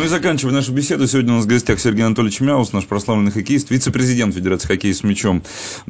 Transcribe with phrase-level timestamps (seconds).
[0.00, 3.32] Ну и заканчивая нашу беседу, сегодня у нас в гостях Сергей Анатольевич Мяус, наш прославленный
[3.32, 5.42] хоккеист, вице-президент Федерации хоккея с мячом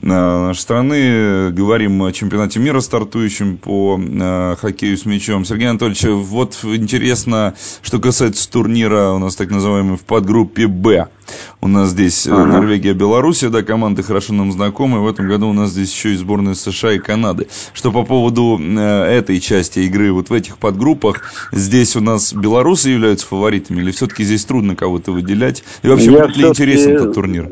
[0.02, 1.52] э, нашей страны.
[1.52, 5.44] Говорим о чемпионате мира, стартующем по э, хоккею с мячом.
[5.44, 11.06] Сергей Анатольевич, вот интересно, что касается турнира у нас так называемый в подгруппе «Б».
[11.60, 12.44] У нас здесь ага.
[12.46, 14.98] Норвегия, Белоруссия, да, команды хорошо нам знакомы.
[14.98, 17.46] В этом году у нас здесь еще и сборные США и Канады.
[17.72, 23.28] Что по поводу этой части игры вот в этих подгруппах, здесь у нас белорусы являются
[23.28, 25.62] фаворитами или все-таки здесь трудно кого-то выделять?
[25.82, 27.48] И вообще, Я будет ли интересен этот турнир?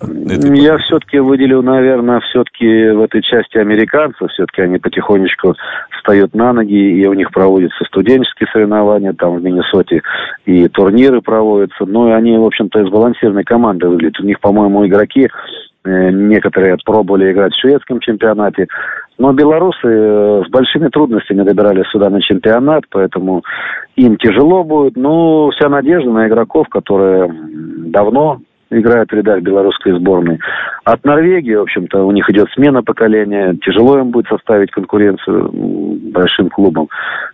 [0.00, 4.30] Я все-таки выделил, наверное, все-таки в этой части американцев.
[4.30, 5.56] Все-таки они потихонечку
[5.90, 10.02] встают на ноги, и у них проводятся студенческие соревнования там в Миннесоте,
[10.46, 11.84] и турниры проводятся.
[11.84, 14.20] Ну, и они, в общем-то, сбалансированной командой выглядят.
[14.20, 15.28] У них, по-моему, игроки
[15.88, 18.68] некоторые пробовали играть в шведском чемпионате.
[19.18, 23.42] Но белорусы э, с большими трудностями добирались сюда на чемпионат, поэтому
[23.96, 24.96] им тяжело будет.
[24.96, 27.28] Но вся надежда на игроков, которые
[27.90, 28.40] давно
[28.70, 30.38] играют в рядах белорусской сборной.
[30.90, 33.54] От Норвегии, в общем-то, у них идет смена поколения.
[33.62, 36.88] Тяжело им будет составить конкуренцию большим клубам.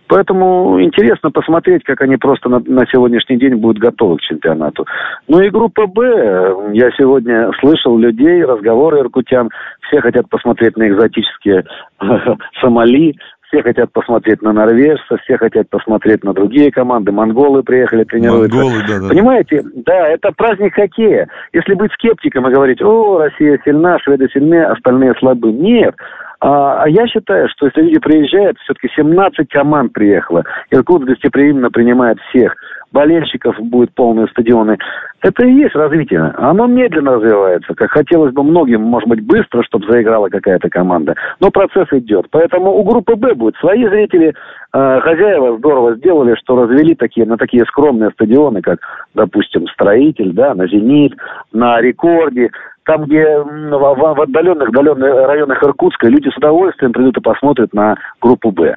[0.07, 4.85] Поэтому интересно посмотреть, как они просто на, на сегодняшний день будут готовы к чемпионату.
[5.29, 6.73] Ну и группа «Б».
[6.73, 9.49] Я сегодня слышал людей, разговоры иркутян.
[9.87, 11.63] Все хотят посмотреть на экзотические
[12.61, 13.15] Сомали,
[13.47, 17.11] все хотят посмотреть на норвежцев, все хотят посмотреть на другие команды.
[17.11, 18.57] Монголы приехали тренируются.
[18.57, 19.09] Монголы, да, да.
[19.09, 21.27] Понимаете, да, это праздник хоккея.
[21.53, 25.51] Если быть скептиком и говорить, о, Россия сильна, шведы сильны, остальные слабы.
[25.51, 25.95] Нет.
[26.39, 30.43] А, а я считаю, что если люди приезжают, все-таки 17 команд приехало.
[30.71, 32.55] Иркутск гостеприимно принимает всех
[32.95, 34.77] болельщиков будет полные стадионы.
[35.21, 36.33] Это и есть развитие.
[36.37, 41.15] Оно медленно развивается, как хотелось бы многим, может быть, быстро, чтобы заиграла какая-то команда.
[41.41, 42.27] Но процесс идет.
[42.31, 44.33] Поэтому у группы «Б» будут свои зрители.
[44.73, 48.79] Э, хозяева здорово сделали, что развели такие, на такие скромные стадионы, как,
[49.13, 51.15] допустим, «Строитель», да, на «Зенит»,
[51.51, 52.51] на «Рекорде»,
[52.85, 58.51] там, где в, отдаленных, отдаленных районах Иркутска люди с удовольствием придут и посмотрят на группу
[58.51, 58.75] «Б».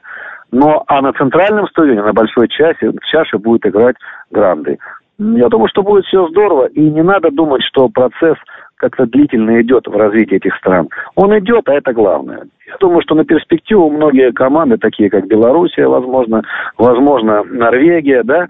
[0.50, 3.96] Но, а на центральном стадионе, на большой часе, в чаше будет играть
[4.30, 4.78] гранды.
[5.18, 8.36] Я думаю, что будет все здорово, и не надо думать, что процесс
[8.76, 10.88] как-то длительно идет в развитии этих стран.
[11.16, 12.46] Он идет, а это главное.
[12.66, 16.42] Я думаю, что на перспективу многие команды, такие как Белоруссия, возможно,
[16.78, 18.46] возможно, Норвегия, да,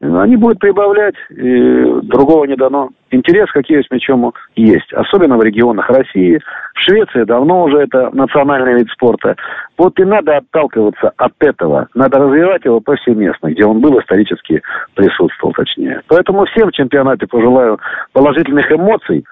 [0.00, 2.88] они будут прибавлять, и другого не дано.
[3.10, 6.40] Интерес к хоккею с мячом есть, особенно в регионах России.
[6.74, 9.36] В Швеции давно уже это национальный вид спорта.
[9.76, 11.88] Вот и надо отталкиваться от этого.
[11.94, 14.62] Надо развивать его повсеместно, где он был исторически
[14.94, 16.00] присутствовал, точнее.
[16.08, 17.78] Поэтому всем в чемпионате пожелаю
[18.14, 19.26] положительных эмоций.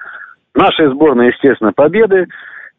[0.55, 2.27] Нашей сборной, естественно, победы.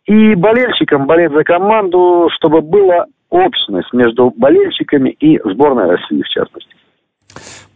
[0.06, 6.76] И болельщикам болеть за команду, чтобы была общность между болельщиками и сборной России, в частности.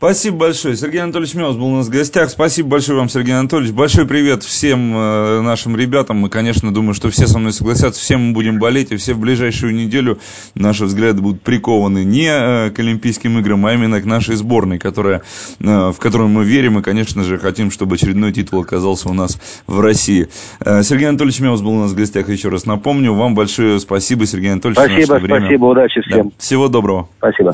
[0.04, 0.76] Спасибо большое.
[0.76, 2.30] Сергей Анатольевич Меус был у нас в гостях.
[2.30, 3.74] Спасибо большое вам, Сергей Анатольевич.
[3.74, 6.18] Большой привет всем э, нашим ребятам.
[6.18, 8.02] Мы, конечно, думаю, что все со мной согласятся.
[8.02, 10.20] Все мы будем болеть, и все в ближайшую неделю
[10.56, 15.22] наши взгляды будут прикованы не э, к Олимпийским играм, а именно к нашей сборной, которая,
[15.62, 19.40] э, в которую мы верим и, конечно же, хотим, чтобы очередной титул оказался у нас
[19.68, 20.28] в России.
[20.60, 23.14] Сергей Анатольевич Меус был у нас в гостях, еще раз напомню.
[23.14, 24.84] Вам большое спасибо, Сергей Анатольевич.
[24.84, 26.28] Спасибо, спасибо, удачи всем.
[26.28, 26.36] Да.
[26.40, 27.08] Всего доброго.
[27.20, 27.54] Спасибо.